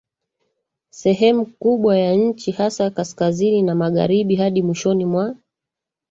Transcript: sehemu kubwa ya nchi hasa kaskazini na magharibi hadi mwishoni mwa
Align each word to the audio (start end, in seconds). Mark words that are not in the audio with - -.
sehemu 0.89 1.45
kubwa 1.45 1.97
ya 1.97 2.15
nchi 2.15 2.51
hasa 2.51 2.89
kaskazini 2.89 3.61
na 3.61 3.75
magharibi 3.75 4.35
hadi 4.35 4.61
mwishoni 4.61 5.05
mwa 5.05 5.35